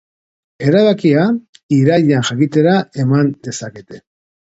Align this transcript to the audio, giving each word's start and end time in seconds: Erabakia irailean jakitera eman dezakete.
Erabakia 0.69 1.27
irailean 1.79 2.27
jakitera 2.33 2.77
eman 3.07 3.33
dezakete. 3.49 4.07